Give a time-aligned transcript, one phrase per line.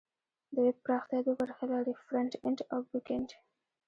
[0.51, 3.29] د ویب پراختیا دوه برخې لري: فرنټ اینډ او بیک اینډ.